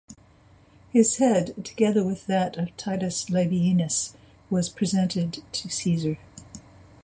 [0.89, 4.15] His head, together with that of Titus Labienus,
[4.49, 6.17] was presented to Caesar.